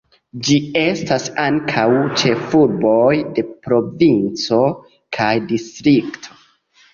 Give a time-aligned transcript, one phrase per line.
[0.45, 1.83] Ĝi estas ankaŭ
[2.21, 4.63] ĉefurboj de provinco
[5.19, 6.35] kaj distrikto.